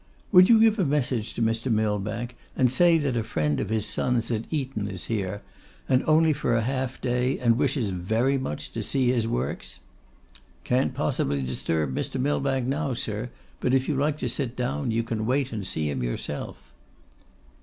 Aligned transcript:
'Would 0.31 0.49
you 0.49 0.59
give 0.59 0.79
a 0.79 0.83
message 0.83 1.35
to 1.35 1.43
Mr. 1.43 1.71
Millbank, 1.71 2.35
and 2.55 2.71
say 2.71 2.97
a 2.97 3.21
friend 3.21 3.59
of 3.59 3.69
his 3.69 3.85
son's 3.85 4.31
at 4.31 4.51
Eton 4.51 4.87
is 4.87 5.05
here, 5.05 5.43
and 5.87 6.01
here 6.01 6.09
only 6.09 6.33
for 6.33 6.57
a 6.57 6.89
day, 7.03 7.37
and 7.37 7.55
wishes 7.55 7.91
very 7.91 8.35
much 8.39 8.71
to 8.71 8.81
see 8.81 9.11
his 9.11 9.27
works?' 9.27 9.77
'Can't 10.63 10.95
possibly 10.95 11.43
disturb 11.43 11.93
Mr. 11.93 12.19
Millbank 12.19 12.65
now, 12.65 12.95
sir; 12.95 13.29
but, 13.59 13.75
if 13.75 13.87
you 13.87 13.95
like 13.95 14.17
to 14.17 14.27
sit 14.27 14.55
down, 14.55 14.89
you 14.89 15.03
can 15.03 15.27
wait 15.27 15.51
and 15.53 15.67
see 15.67 15.91
him 15.91 16.01
yourself. 16.01 16.71